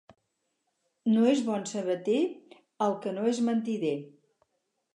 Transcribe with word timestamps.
No 1.15 1.27
és 1.33 1.43
bon 1.49 1.67
sabater 1.73 2.17
el 2.89 2.97
que 3.05 3.15
no 3.19 3.29
és 3.35 3.43
mentider. 3.51 3.95